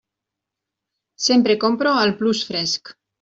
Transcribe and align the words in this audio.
Sempre 1.25 1.59
compro 1.65 1.93
al 2.05 2.15
Plus 2.23 2.43
Fresc. 2.49 2.95